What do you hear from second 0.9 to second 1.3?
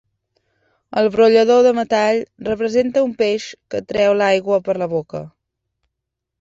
El